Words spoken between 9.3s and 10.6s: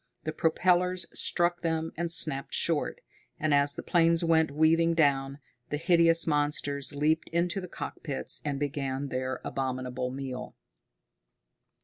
abominable meal.